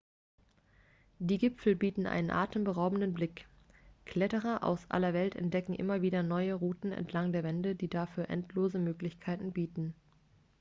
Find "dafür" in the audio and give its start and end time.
7.87-8.27